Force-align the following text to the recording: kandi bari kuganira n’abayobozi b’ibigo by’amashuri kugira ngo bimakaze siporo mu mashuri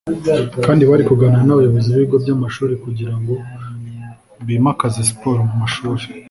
kandi 0.65 0.81
bari 0.89 1.03
kuganira 1.09 1.43
n’abayobozi 1.45 1.87
b’ibigo 1.89 2.15
by’amashuri 2.23 2.73
kugira 2.83 3.13
ngo 3.19 3.33
bimakaze 4.47 4.99
siporo 5.09 5.39
mu 5.47 5.55
mashuri 5.61 6.03